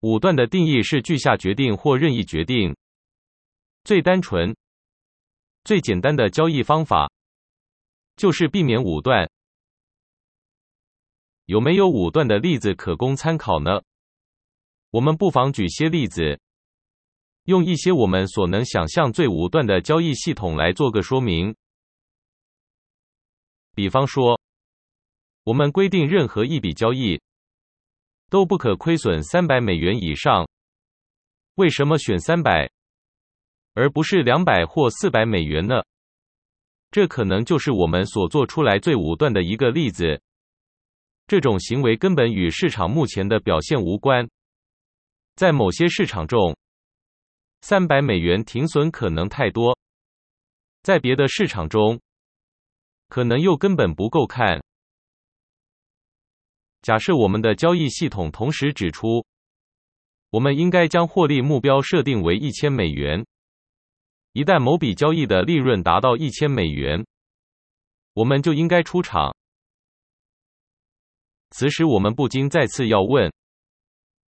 [0.00, 2.76] 武断的定义是据下决定或任意决定。
[3.84, 4.54] 最单纯、
[5.64, 7.10] 最简单的交易方法，
[8.16, 9.28] 就是避免武断。
[11.46, 13.80] 有没有武断的例子可供参考呢？
[14.90, 16.38] 我们不妨举些例子，
[17.44, 21.54] 用一些我们所能想象最武断的交易系统来做个说明。
[23.74, 24.40] 比方说，
[25.44, 27.20] 我们规定任何一笔交易
[28.30, 30.48] 都不可亏损三百美元以上。
[31.54, 32.70] 为什么选三百，
[33.74, 35.82] 而不是两百或四百美元呢？
[36.90, 40.20] 这可能就是我们所做出来最武断的一个例子。
[41.26, 44.26] 这种行为根本与市场目前的表现无关。
[45.36, 46.56] 在某些市场中，
[47.60, 49.76] 三百美元停损可能太多；
[50.82, 52.00] 在别的市场中，
[53.08, 54.62] 可能又根本不够看。
[56.82, 59.24] 假设我们的交易系统同时指出，
[60.30, 63.24] 我们应该将获利目标设定为一千美元。
[64.32, 67.04] 一旦某笔交易的利润达到一千美元，
[68.14, 69.34] 我们就应该出场。
[71.50, 73.32] 此时，我们不禁再次要问：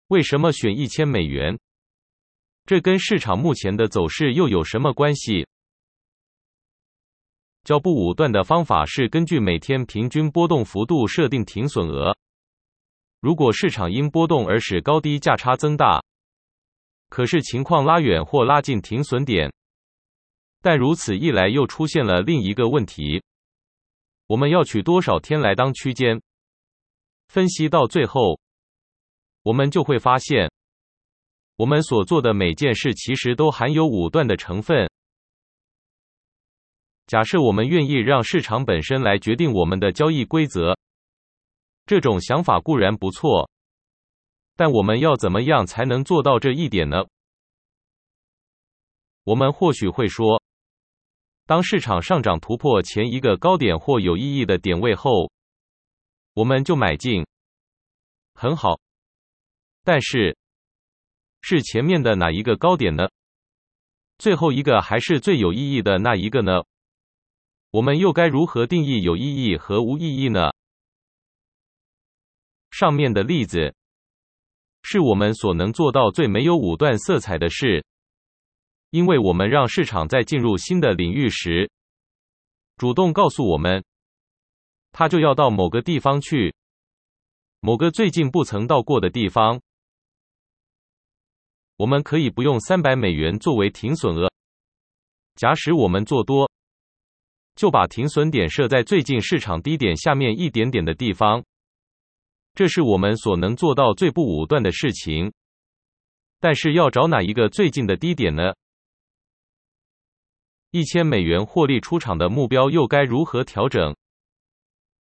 [0.08, 1.58] 为什么选一千美元？
[2.66, 5.48] 这跟市场目前的走势又有什么关系？
[7.64, 12.16] 较不武断的方法是根据每天平均波动幅度设定停损额。
[13.28, 16.02] 如果市场因波动而使高低价差增大，
[17.10, 19.52] 可是情况拉远或拉近停损点，
[20.62, 23.22] 但如此一来又出现了另一个问题：
[24.28, 26.22] 我们要取多少天来当区间？
[27.28, 28.40] 分析到最后，
[29.44, 30.50] 我们就会发现，
[31.58, 34.90] 我们所做的每件事其实都含有武断的成分。
[37.08, 40.78] 假设我们愿意让市场本身来决定我们的交易规则，
[41.88, 43.50] 这种想法固然不错，
[44.58, 47.06] 但我们要怎么样才能做到这一点呢？
[49.24, 50.44] 我们或许会说，
[51.46, 55.32] 当市场上涨突破前一个高点或有意义的点位后，
[56.34, 57.26] 我们就买进，
[58.34, 58.80] 很好。
[59.86, 60.38] 但是，
[61.42, 63.08] 是前面的哪一个高点呢？
[64.18, 66.66] 最后一个还是最有意义的那一个呢？
[67.72, 70.52] 我们又该如何定义有意义和无意义呢？
[72.78, 73.74] 上面的例子，
[74.84, 77.84] 是我们所能做到最没有武断色彩的事，
[78.92, 81.72] 因为我们让市场在进入新的领域时，
[82.76, 83.84] 主动告诉我们。
[84.92, 86.54] 他就要到某个地方去，
[87.62, 89.60] 某个最近不曾到过的地方。
[91.78, 94.32] 我们可以不用三百美元作为停损额。
[95.34, 96.48] 假使我们做多，
[97.56, 101.44] 就把停损点设在最近市场低点下面一点点的地方。
[102.58, 105.32] 这是我们所能做到最不武断的事情。
[106.40, 108.56] 但是要找哪一个最近的低点呢？
[110.72, 113.96] 一千美元获利出场的目标又该如何调整？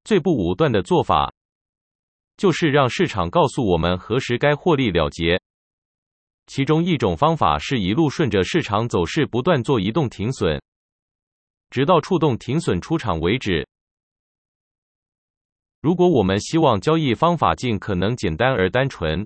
[0.05, 1.33] 最不武断的做法，
[2.37, 5.41] 就是让市场告诉我们何时该获利了结。
[6.47, 10.61] 其中一种方法是一路顺着市场走势不断做移动停损，
[11.71, 13.67] 直到触动停损出场为止。
[15.87, 19.25] 如果我们希望交易方法尽可能简单而单纯，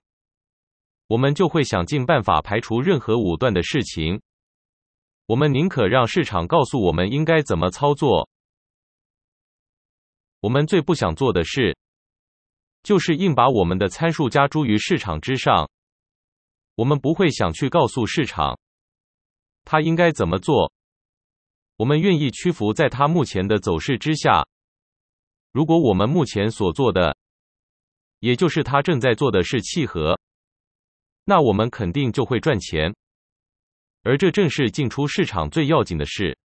[1.06, 4.20] 我们就会想尽办法排除任何武断的事情。
[5.24, 8.28] 我们宁可让市场告诉我们应该怎么操作。
[10.40, 11.74] 我们最不想做的事，
[12.82, 15.66] 就是硬把我们的参数加诸于市场之上。
[16.74, 18.58] 我们不会想去告诉市场，
[19.64, 20.70] 它应该怎么做。
[21.78, 24.46] 我们愿意屈服在它目前的走势之下。
[25.52, 27.16] 如果我们目前所做的，
[28.20, 30.18] 也就是他正在做的事契合，
[31.24, 32.94] 那我们肯定就会赚钱。
[34.02, 36.38] 而这正是进出市场最要紧的事。